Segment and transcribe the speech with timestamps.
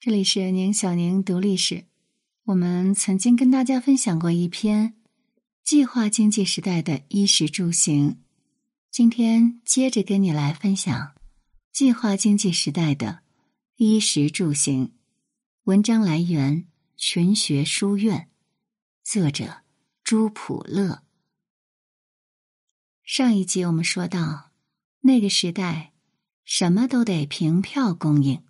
[0.00, 1.84] 这里是宁小宁读历史。
[2.44, 4.94] 我们曾经跟大家分享过一篇
[5.64, 8.22] 计划经济时代的衣食住行，
[8.92, 11.16] 今天接着跟你来分享
[11.72, 13.22] 计划经济时代的
[13.74, 14.92] 衣食住行。
[15.64, 18.28] 文章来源群学书院，
[19.02, 19.62] 作者
[20.04, 21.02] 朱普乐。
[23.02, 24.52] 上一集我们说到，
[25.00, 25.92] 那个时代
[26.44, 28.44] 什么都得凭票供应。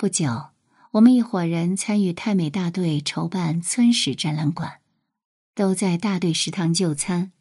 [0.00, 0.50] 不久，
[0.92, 4.78] 我们一伙人参与太美大队筹办村史展览馆，
[5.56, 7.32] 都在大队食堂就餐。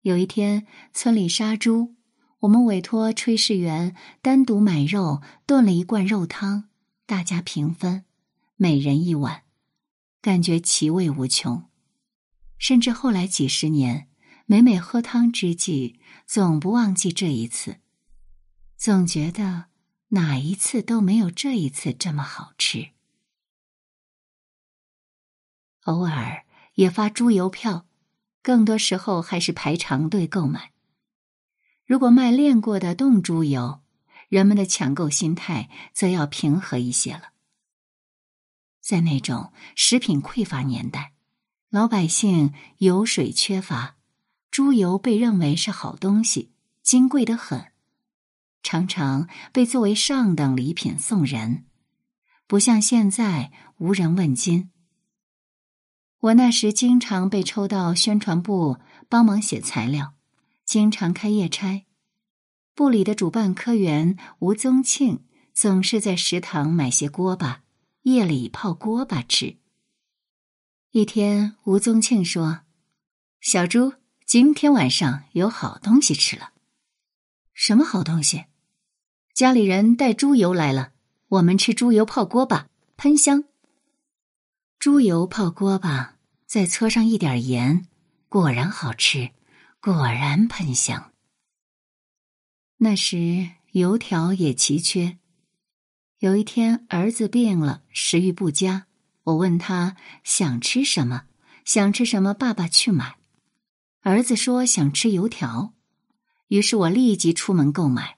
[0.00, 1.94] 有一天，村里杀猪，
[2.40, 6.64] 我们委托炊事员单独买肉炖了一罐肉汤，
[7.06, 8.04] 大家平分，
[8.56, 9.44] 每人一碗，
[10.20, 11.62] 感觉其味无穷。
[12.58, 14.08] 甚至后来几十年，
[14.46, 17.76] 每每喝汤之际，总不忘记这一次，
[18.76, 19.66] 总觉得。
[20.08, 22.90] 哪一次都没有这一次这么好吃。
[25.82, 27.86] 偶尔也发猪油票，
[28.42, 30.72] 更多时候还是排长队购买。
[31.84, 33.80] 如果卖炼过的冻猪油，
[34.28, 37.32] 人们的抢购心态则要平和一些了。
[38.80, 41.12] 在那种食品匮乏年代，
[41.68, 43.96] 老百姓油水缺乏，
[44.50, 46.52] 猪油被认为是好东西，
[46.82, 47.72] 金贵的很。
[48.62, 51.64] 常常被作为上等礼品送人，
[52.46, 54.70] 不像现在无人问津。
[56.20, 60.14] 我那时经常被抽到宣传部帮忙写材料，
[60.64, 61.86] 经常开夜差。
[62.74, 67.62] 部里的主办科员吴宗庆总是在食堂买些锅巴，
[68.02, 69.58] 夜里泡锅巴吃。
[70.90, 72.62] 一天，吴宗庆说
[73.40, 73.94] ：“小朱，
[74.26, 76.52] 今天晚上有好东西吃了。”
[77.54, 78.46] 什么好东西？
[79.38, 80.90] 家里人带猪油来了，
[81.28, 83.44] 我们吃猪油泡锅巴，喷香。
[84.80, 87.86] 猪油泡锅巴，再搓上一点盐，
[88.28, 89.30] 果然好吃，
[89.80, 91.12] 果然喷香。
[92.78, 95.18] 那时油条也奇缺。
[96.18, 98.88] 有一天，儿子病了，食欲不佳，
[99.22, 101.26] 我问他想吃什么，
[101.64, 103.18] 想吃什么，爸爸去买。
[104.00, 105.74] 儿子说想吃油条。
[106.48, 108.17] 于是我立即出门购买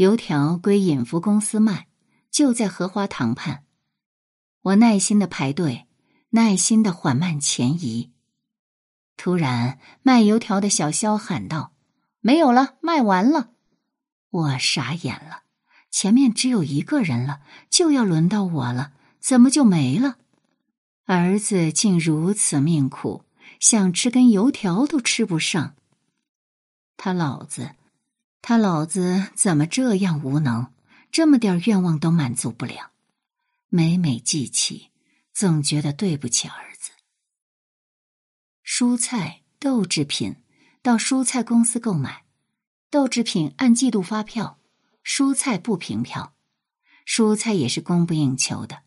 [0.00, 1.86] 油条，归引福公司卖，
[2.30, 3.64] 就在荷花塘畔。
[4.62, 5.88] 我耐心的排队，
[6.30, 8.10] 耐心的缓慢前移。
[9.18, 11.74] 突然，卖油条的小肖喊道
[12.20, 13.50] ：“没有了，卖完了！”
[14.32, 15.42] 我傻眼了，
[15.90, 20.16] 前面只有一个人了，就要轮到我了，怎么就没了？
[21.04, 23.26] 儿子竟如此命苦，
[23.60, 25.74] 想吃根油条都吃不上。
[26.96, 27.72] 他老子，
[28.42, 30.68] 他老子怎么这样无能？
[31.12, 32.92] 这么点愿望都满足不了。
[33.68, 34.90] 每每记起，
[35.32, 36.90] 总觉得对不起儿子。
[38.64, 40.36] 蔬菜、豆制品
[40.82, 42.24] 到蔬菜公司购买，
[42.90, 44.58] 豆制品按季度发票，
[45.04, 46.34] 蔬菜不凭票。
[47.06, 48.82] 蔬菜也是供不应求的。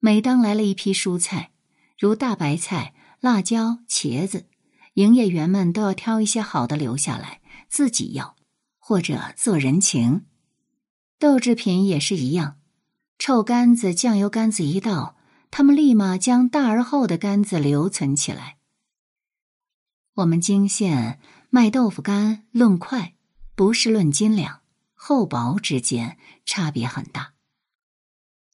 [0.00, 1.52] 每当来了一批蔬菜，
[1.96, 4.48] 如大白菜、辣椒、茄子。
[4.94, 8.36] 营业员们都要挑一些好的留下来自己要，
[8.86, 10.26] 或者做人情。
[11.18, 12.58] 豆制品也是一样，
[13.18, 15.16] 臭干子、酱油干子一到，
[15.50, 18.58] 他们立马将大而厚的干子留存起来。
[20.16, 21.18] 我们泾县
[21.48, 23.14] 卖豆腐干论块，
[23.54, 24.60] 不是论斤两，
[24.92, 27.32] 厚薄之间差别很大。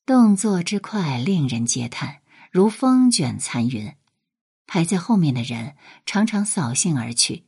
[0.07, 2.21] 动作之快令人嗟叹，
[2.53, 3.95] 如风卷残云。
[4.69, 5.75] 排在后面的人
[6.07, 7.47] 常常扫兴而去。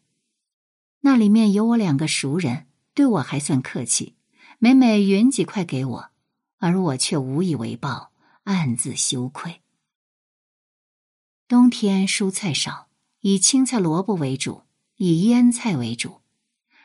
[1.03, 4.17] 那里面有我两个熟人，对我还算客气，
[4.59, 6.11] 每每匀几块给我，
[6.59, 8.13] 而我却无以为报，
[8.45, 9.63] 暗自羞愧。
[11.49, 12.89] 冬天蔬菜少，
[13.21, 14.63] 以青菜、萝卜为主，
[14.97, 16.21] 以腌菜为主。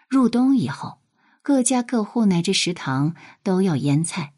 [0.07, 0.99] 入冬以后，
[1.41, 4.33] 各家各户乃至食堂都要腌菜。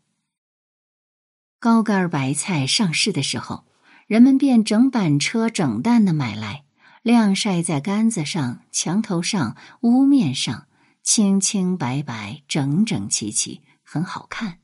[1.59, 3.66] 高干白菜上市的时候。
[4.08, 6.64] 人们便整板车、整担的买来，
[7.03, 10.66] 晾晒在杆子上、墙头上、屋面上，
[11.11, 14.59] 清清白白、整整齐齐，很好看。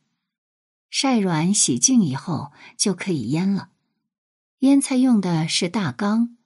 [0.92, 3.72] 晒软、洗净以后就可以腌了。
[4.60, 6.38] 腌菜用的是大缸，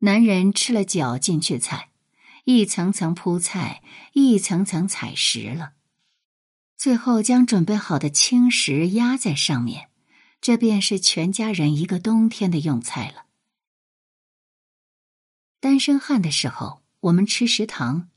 [0.00, 1.88] 男人吃了脚进去踩，
[2.44, 5.72] 一层层铺菜，一层层踩实了，
[6.76, 9.88] 最后将准备好的青石压在上面。
[10.42, 13.24] 这便是全家人一个冬天的用菜了。
[15.58, 18.10] 单身汉的时候，我们吃食堂，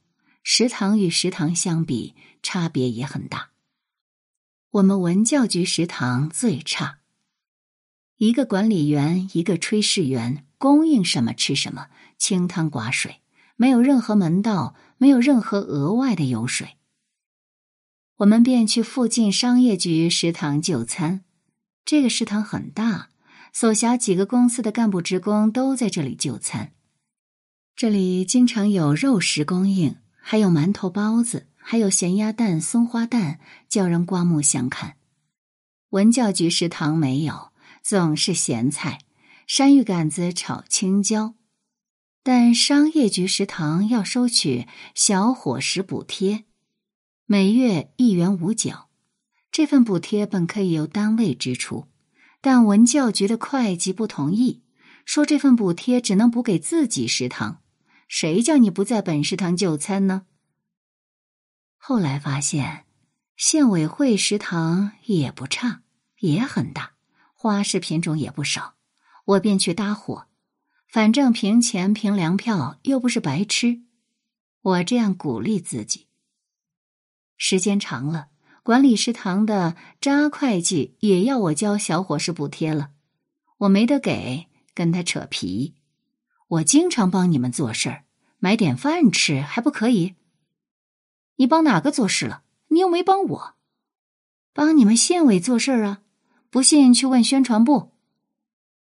[0.44, 3.52] 食堂与食堂相比，差别也很大。
[4.72, 7.00] 我们文教局食堂最差，
[8.18, 13.22] 一个管理员，一个炊事员，供应什么吃什么，清汤寡水，
[13.56, 16.78] 没有任何门道，没有任何额外的油水。
[18.18, 21.24] 我们便去附近商业局食堂就餐。
[21.84, 23.10] 这个食堂很大，
[23.52, 26.74] 所辖几个公司的干部职工都在这里就餐。
[27.76, 31.48] 这里经常有肉食供应，还有馒头、包子。
[31.64, 33.40] 还有咸鸭蛋、松花蛋，
[33.70, 34.96] 叫人刮目相看。
[35.92, 37.52] 文教局食堂没有，
[37.84, 39.02] 总是咸菜、
[39.46, 41.36] 山芋杆子炒青椒。
[42.24, 46.46] 但商业局食堂要收取小伙食补贴，
[47.28, 48.90] 每月一元五角。
[49.52, 51.86] 这份补贴本可以由单位支出，
[52.42, 54.64] 但文教局的会计不同意，
[55.06, 57.62] 说这份补贴只能补给自己食堂。
[58.14, 60.26] 谁叫你不在本食堂就餐呢？
[61.78, 62.86] 后来发现，
[63.38, 65.82] 县委会食堂也不差，
[66.20, 66.92] 也很大，
[67.34, 68.76] 花式品种也不少。
[69.24, 70.26] 我便去搭伙，
[70.90, 73.84] 反正凭钱凭粮票又不是白吃。
[74.62, 76.08] 我这样鼓励自己。
[77.38, 78.28] 时间长了，
[78.62, 82.92] 管理食堂的扎会计也要我交小伙食补贴了，
[83.60, 85.76] 我没得给，跟他扯皮。
[86.52, 88.04] 我经常帮你们做事儿，
[88.40, 90.16] 买点饭吃还不可以？
[91.38, 92.44] 你帮哪个做事了？
[92.68, 93.54] 你又没帮我，
[94.52, 96.02] 帮你们县委做事啊！
[96.50, 97.94] 不信去问宣传部。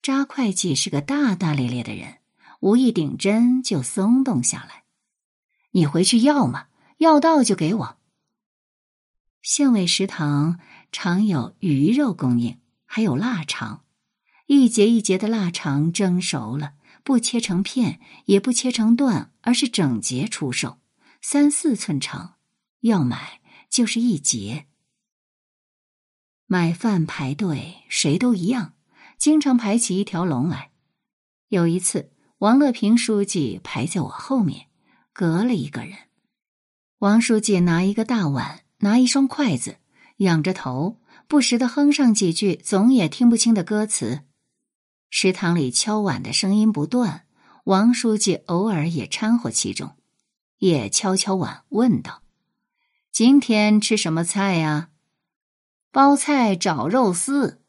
[0.00, 2.20] 扎会计是个大大咧咧的人，
[2.60, 4.84] 无意顶针就松动下来。
[5.72, 7.98] 你回去要嘛，要到就给我。
[9.43, 10.58] 县委食堂
[10.90, 13.84] 常有鱼肉供应，还有腊肠，
[14.46, 16.72] 一节一节的腊肠蒸熟了，
[17.02, 20.78] 不切成片，也不切成段，而是整节出售。
[21.20, 22.37] 三四寸长，
[22.81, 23.40] 要买
[23.70, 24.66] 就是一节。
[26.46, 28.75] 买饭排队，谁都一样，
[29.19, 30.70] 经常排起一条龙来。
[31.49, 34.66] 有一次，王乐平书记排在我后面，
[35.12, 35.96] 隔了一个人。
[36.98, 39.78] 王书记拿一个大碗，拿一双筷子，
[40.19, 44.22] 仰着头，不时的哼上几句总也听不清的歌词。
[45.14, 47.26] 食堂里敲碗的声音不断，
[47.64, 49.94] 王书记偶尔也掺和其中。
[50.56, 52.23] 也敲敲碗，问道
[53.12, 54.88] ：“今天吃什么菜呀
[55.93, 57.62] ？”“包菜炒肉丝。”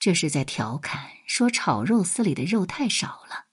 [0.00, 3.44] 这是在调侃，说炒肉丝里的肉太少了。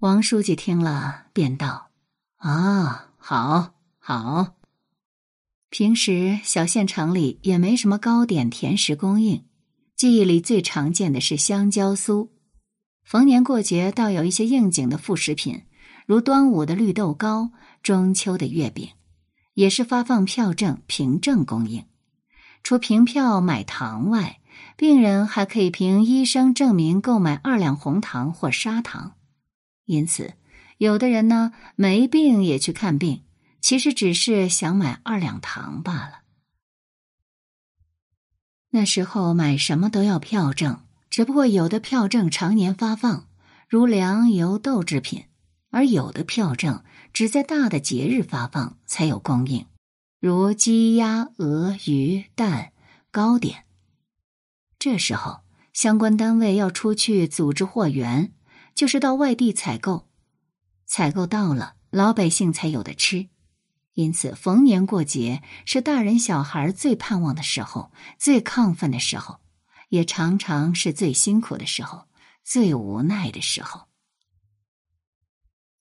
[0.00, 1.90] 王书记听了，便道
[2.38, 4.56] ：“啊，好，好。
[5.68, 9.46] 平时小县城里也没什么糕点甜食供应，
[10.00, 12.30] 记忆里最常见的是香蕉酥。
[13.04, 15.64] 逢年过节，倒有一些应景的副食品。”
[16.08, 17.50] 如端午的绿豆糕、
[17.82, 18.88] 中秋的月饼，
[19.52, 21.84] 也是发放票证凭证供应。
[22.62, 24.40] 除凭票买糖外，
[24.78, 29.16] 病人还可以凭医生证明购买二两红糖或砂糖。
[29.84, 30.32] 因此，
[30.78, 33.24] 有的人呢没病也去看病，
[33.60, 36.19] 其实只是想买二两糖罢了。
[38.70, 40.80] 那时候买什么都要票证，
[41.10, 43.26] 只不过有的票证常年发放，
[43.68, 45.24] 如粮油豆制品。
[45.72, 46.82] 而有的票证
[47.12, 49.66] 只在大的节日发放才有供应，
[50.18, 52.72] 如鸡鸭鹅鱼蛋
[53.12, 53.66] 糕点。
[54.80, 55.42] 这时候
[55.72, 58.32] 相关单位要出去组织货源，
[58.74, 60.08] 就是到外地采购，
[60.86, 63.28] 采购到了老百姓才有的吃。
[64.00, 69.40] 因此，逢年过节是大人小孩最盼望的时候，最亢奋的时候，
[69.90, 72.06] 也常常是最辛苦的时候，
[72.42, 73.88] 最无奈的时候。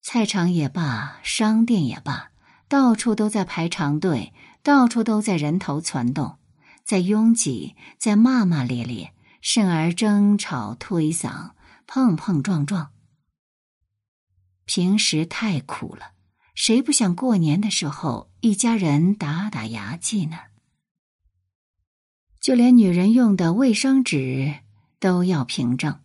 [0.01, 2.31] 菜场也罢，商店也罢，
[2.67, 4.33] 到处都在排长队，
[4.63, 6.39] 到处都在人头攒动，
[6.83, 11.51] 在拥挤，在骂骂咧咧，甚而争吵、推搡、
[11.87, 12.91] 碰碰撞撞。
[14.65, 16.11] 平时太苦了，
[16.61, 20.35] 谁不想过年的时候一家人打打牙祭呢？
[22.41, 24.55] 就连女人用的卫生纸
[24.99, 26.01] 都要凭证。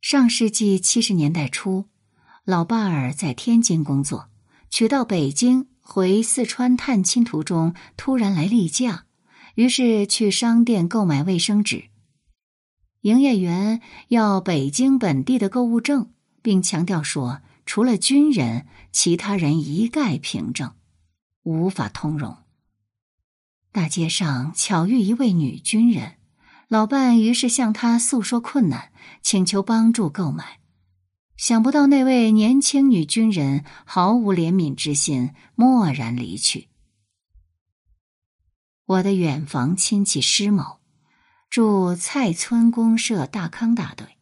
[0.00, 1.84] 上世纪七十年代初。
[2.44, 4.28] 老伴儿在天津工作，
[4.68, 9.06] 娶到北京回四川探亲途中突然来例假，
[9.54, 11.84] 于是去商店购买卫生纸。
[13.02, 16.10] 营业员要北京本地的购物证，
[16.42, 20.74] 并强调说，除了军人，其他人一概凭证，
[21.42, 22.36] 无法通融。
[23.70, 26.16] 大街上巧遇一位女军人，
[26.68, 28.92] 老伴于是向她诉说困难，
[29.22, 30.60] 请求帮助购买。
[31.36, 36.68] 想不到那位年轻女军人毫无怜悯之心，默然离去。
[38.84, 40.78] 我的远房亲戚施某
[41.48, 44.18] 住蔡村公社大康大队。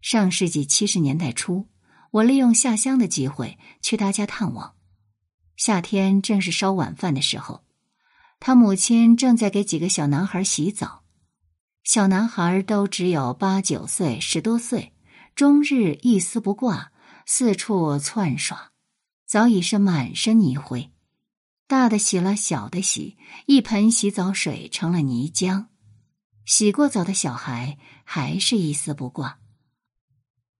[0.00, 1.68] 上世纪七十年代初，
[2.12, 4.74] 我利用下乡的机会去他家探望。
[5.56, 7.64] 夏天正是烧晚饭的时候，
[8.38, 11.02] 他母亲正在给几个小男孩洗澡。
[11.84, 14.92] 小男孩都只有八九岁、十多岁，
[15.34, 16.92] 终日一丝不挂，
[17.26, 18.72] 四处窜耍，
[19.26, 20.90] 早已是满身泥灰。
[21.66, 23.16] 大的洗了，小的洗，
[23.46, 25.66] 一盆洗澡水成了泥浆。
[26.44, 29.38] 洗过澡的小孩还是一丝不挂。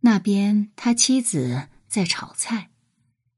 [0.05, 2.71] 那边他妻子在炒菜，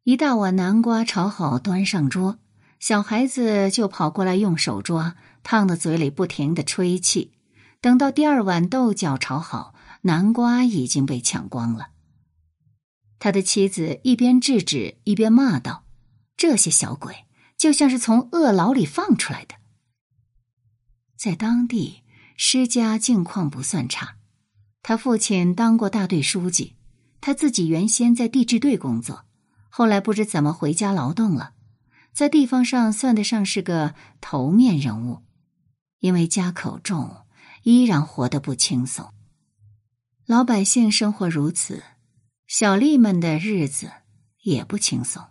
[0.05, 2.39] 一大碗南瓜炒好，端上桌，
[2.81, 7.33] 小孩子就跑过来用手抓，烫的嘴里不停的吹气。
[7.83, 11.89] 等到第二碗豆角炒好，南瓜已经被抢光了。
[13.19, 15.85] 他的妻子一边制止，一边骂道
[16.37, 17.27] ：“这些小鬼，
[17.59, 19.55] 就像是从恶牢里放出来的。”
[21.17, 22.03] 在当地，
[22.39, 24.17] 施家境况不算差，
[24.85, 26.75] 他父亲当过大队书记，
[27.21, 29.25] 他自己原先在地质队工作，
[29.69, 31.55] 后来不知怎么回家劳动了，
[32.13, 35.25] 在地方上算得上是个头面人物，
[35.99, 37.17] 因为家口重。
[37.67, 39.15] 依然活得不轻松，
[40.27, 41.83] 老百姓生活如此，
[42.47, 43.91] 小吏们的日子
[44.43, 45.25] 也不轻松。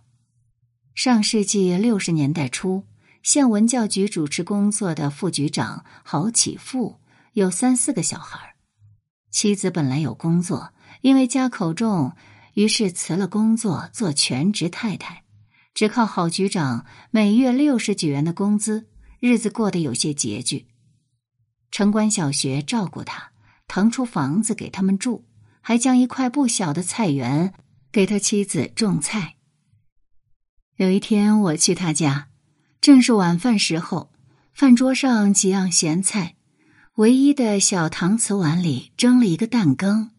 [0.96, 2.88] 上世纪六十年代初，
[3.22, 6.98] 县文教局主持工作的副局长郝启富
[7.34, 8.53] 有三四个小孩，
[9.34, 12.14] 妻子本来有工作，因为家口重，
[12.54, 15.24] 于是辞了工作做全职太太，
[15.74, 18.86] 只靠郝局长每月六十几元的工资，
[19.18, 20.68] 日子过得有些拮据。
[21.72, 23.32] 城关小学照顾他，
[23.66, 25.24] 腾出房子给他们住，
[25.60, 27.54] 还将一块不小的菜园
[27.90, 29.34] 给他妻子种菜。
[30.76, 32.28] 有一天我去他家，
[32.80, 34.12] 正是晚饭时候，
[34.52, 36.36] 饭桌上几样咸菜，
[36.96, 40.12] 唯一的小搪瓷碗里蒸了一个蛋羹。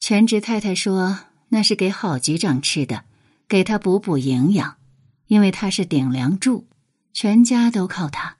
[0.00, 1.18] 全职太太说
[1.50, 3.04] 那是给郝局长吃的，
[3.46, 4.78] 给他补补营养，
[5.26, 6.66] 因为他是顶梁柱，
[7.12, 8.38] 全家都靠他。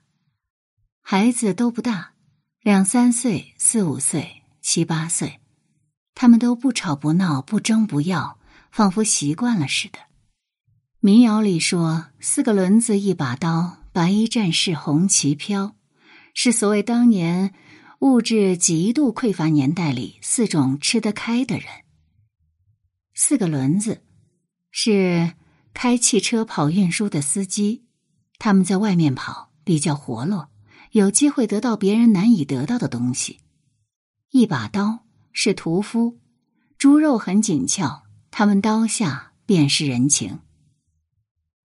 [1.03, 2.13] 孩子都不大，
[2.63, 5.39] 两三岁、四五岁、七八岁，
[6.15, 8.39] 他们都不吵不闹、不争不要，
[8.71, 9.99] 仿佛习惯了似的。
[10.99, 15.75] 民谣里说：“四个轮子一把刀，白衣战士红旗飘”，
[16.39, 17.55] 是所谓当年
[18.01, 21.65] 物质极度匮乏年代里四种吃得开的人。
[23.15, 24.03] 四个轮子
[24.69, 25.33] 是
[25.73, 27.87] 开汽车跑运输的司机，
[28.37, 30.49] 他们在外面跑比较活络。
[30.91, 33.39] 有机会得到别人难以得到的东西，
[34.29, 36.19] 一把刀是屠夫，
[36.77, 40.41] 猪肉很紧俏，他们刀下便是人情。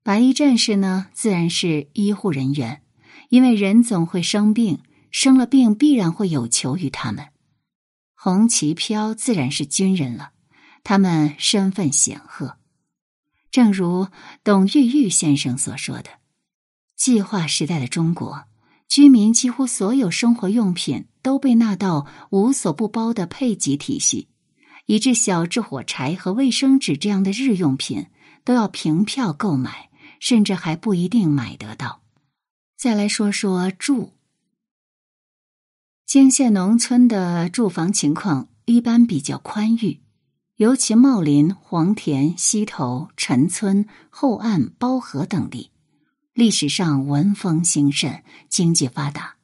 [0.02, 2.81] 白衣战士呢，自然是医护人员，
[3.32, 7.28] 因为人总会生病，生了病必然会有求于他们。
[8.14, 10.32] 红旗飘自然是军人了，
[10.84, 12.58] 他们身份显赫，
[13.50, 14.08] 正如
[14.44, 16.10] 董玉玉先生所说的
[16.94, 18.44] ：“计划时代的中国。”
[18.86, 24.28] 居民几乎所有生活用品都被纳到无所不包的配给体系，
[24.84, 28.08] 以致小至火柴和卫生纸这样的日用品
[28.44, 29.88] 都要凭票购买，
[30.20, 32.01] 甚至还不一定买得到。
[32.82, 34.10] 再来说说住，
[36.04, 40.00] 泾县农村的住房情况一般比较宽裕，
[40.56, 45.70] 尤其茂林、黄田、溪头、陈村、后岸、包河等地。
[46.34, 49.36] 历史上文风兴盛，经济发达，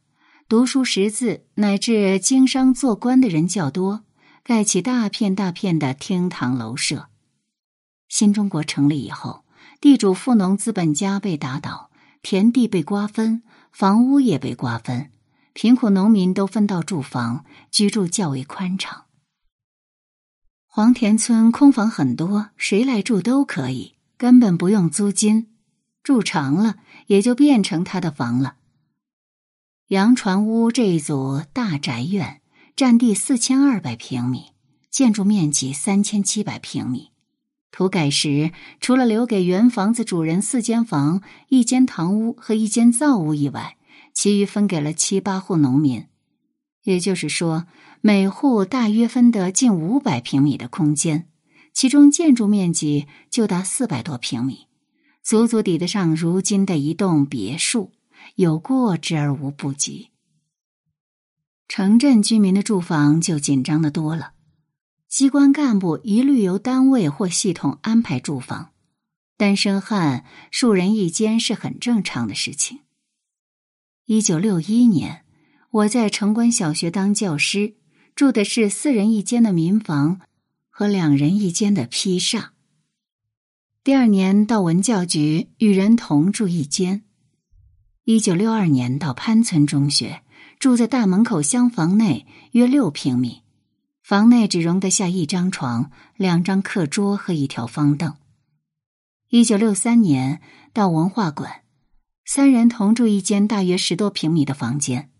[0.48, 4.02] 读书识字乃至经商做官的人较多，
[4.42, 7.06] 盖起大片大片的厅堂楼舍。
[8.08, 9.44] 新中国成立以后，
[9.80, 11.87] 地主富农资本家被打倒，
[12.22, 15.10] 田地被瓜分，房屋也被瓜分，
[15.52, 19.04] 贫苦农民都分到住房，居住较为宽敞。
[20.66, 25.48] 黄田村空房很多，谁来住都可以，根本不用租金。
[26.02, 26.76] 住长了，
[27.08, 28.56] 也就变成他的房了。
[29.88, 32.40] 杨船屋这一组大宅院，
[32.76, 34.52] 占地四千二百平米，
[34.90, 37.10] 建筑面积三千七百平米。
[37.70, 43.76] 土改时，除了留给原房子主人四间房、一间堂屋和一间灶屋以外，
[44.14, 46.06] 其余分给了七八户农民。
[46.84, 47.66] 也就是说，
[48.00, 51.28] 每户大约分得近五百平米的空间，
[51.74, 54.66] 其中建筑面积就达四百多平米。
[55.22, 57.92] 足足抵得上如今的一栋别墅，
[58.36, 60.08] 有过之而无不及。
[61.68, 64.32] 城镇居民的住房就紧张的多了，
[65.08, 68.72] 机关干部一律由单位或系统安排住房，
[69.38, 72.80] 单身汉数人一间是很正常的事情。
[74.04, 75.24] 一九六一年，
[75.70, 77.74] 我在城关小学当教师，
[78.14, 80.20] 住的是四人一间的民房
[80.68, 82.52] 和两人一间的披萨。
[83.82, 87.02] 第二年到文教局与人同住一间。
[88.04, 90.22] 一九六二年到潘村中学，
[90.58, 93.42] 住在大门口厢房内，约六平米，
[94.08, 98.16] 房内只容得下一张床、两张课桌和一条方凳。
[99.28, 100.40] 一九六三年
[100.72, 101.60] 到文化馆，
[102.24, 105.10] 三人同住一间大约十多平米的房间，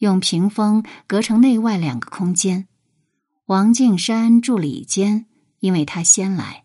[0.00, 2.68] 用屏风隔成内外两个空间。
[3.46, 5.24] 王敬山住里间，
[5.60, 6.64] 因为他先来；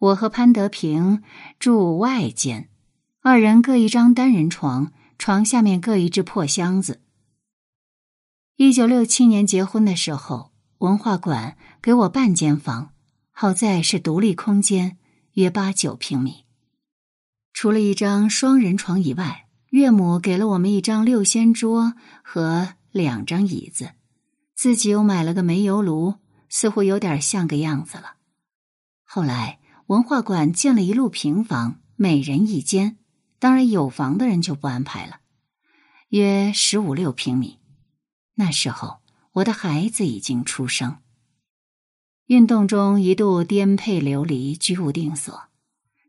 [0.00, 1.22] 我和潘德平
[1.58, 2.68] 住外间，
[3.22, 4.92] 二人各一张单人床。
[5.16, 7.00] 床下面各一只破箱子。
[8.56, 12.92] 一九六七年结婚的时候，文化馆给我半间房，
[13.32, 14.96] 好在是独立空间，
[15.32, 16.44] 约八九平米。
[17.52, 23.90] 除了一张双人床以外，岳母给了我们一张六仙桌和两张椅子，
[24.54, 26.14] 自己又买了个煤油炉，
[26.48, 28.14] 似乎有点像个样子了。
[29.04, 32.98] 后来文化馆建了一路平房，每人一间。
[33.40, 35.18] 当然，有房的人就不安排了，
[36.10, 37.58] 约十五六平米。
[38.34, 38.98] 那时候，
[39.38, 40.96] 我的孩子已经出生。
[42.26, 45.42] 运动中一度颠沛流离，居无定所，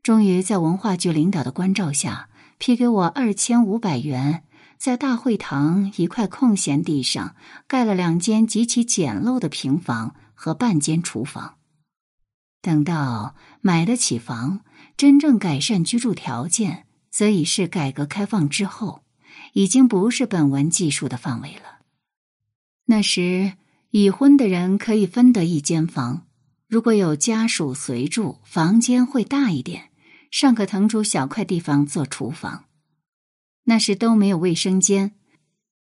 [0.02, 4.44] 终于在文化局领导的关照下，批给我二千五百元，
[4.78, 7.36] 在大会堂一块空闲地上
[7.68, 11.56] 盖了两间极其简陋的平房和半间厨房。
[12.62, 14.62] 等到买得起房，
[14.98, 16.86] 真正改善居住条件。
[17.12, 19.04] 则已是改革开放之后，
[19.54, 21.79] 已经不是本文技术的范围了。
[22.92, 23.54] 那时
[23.92, 26.26] 已婚的人可以分得一间房，
[26.68, 29.92] 如果有家属随住，房间会大一点，
[30.32, 32.66] 尚可腾出小块地方做厨房。
[33.66, 35.12] 那时都没有卫生间，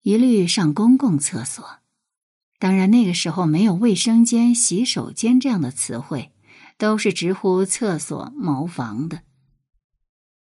[0.01, 1.65] 一律上公共厕所。
[2.59, 6.33] 当然，那个时候没有卫生间、洗手间这样的词汇，
[6.77, 9.21] 都是直呼厕所、茅房的。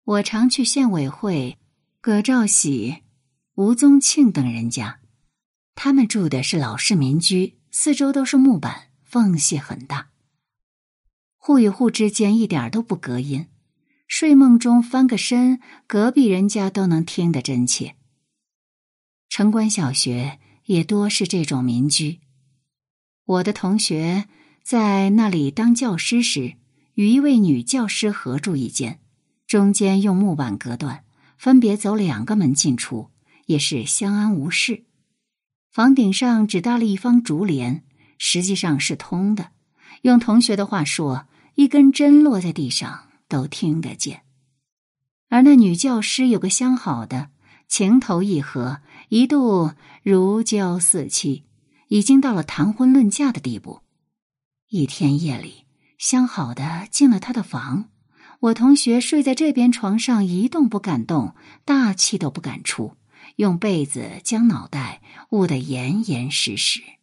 [0.04, 1.58] 我常去县委会，
[2.02, 2.98] 葛兆喜、
[3.56, 5.00] 吴宗庆等人家，
[5.76, 10.10] 他们住的是老式民居，四周都是木板，缝隙很大，
[11.38, 13.48] 户与户之间一点都不隔音。
[14.08, 17.96] 睡梦中翻个身，隔壁人家都能听得真切。
[19.30, 22.20] 城关小学也多是这种民居。
[23.24, 24.28] 我的同学
[24.62, 26.56] 在那里当教师时，
[26.96, 29.00] 与一位女教师合住一间。
[29.48, 31.06] 中间用木板隔断，
[31.38, 33.12] 分别走两个门进出，
[33.46, 34.84] 也是相安无事。
[35.72, 37.86] 房顶上只搭了一方竹帘，
[38.18, 39.52] 实际上是通的。
[40.02, 44.24] 用同学的话说，一根针落在地上都听得见。
[45.30, 47.30] 而那女教师有个相好的，
[47.70, 49.72] 情投意合，一度
[50.04, 51.46] 如胶似漆，
[51.88, 53.80] 已经到了谈婚论嫁的地步。
[54.68, 55.66] 一天夜里，
[55.98, 57.86] 相好的进了他的房。
[58.42, 62.98] 我同学睡在这边床上，一动不敢动，大气都不敢出，
[63.38, 67.01] 用被子将脑袋捂得严严实实。